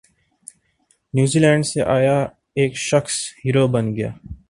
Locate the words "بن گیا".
3.73-4.11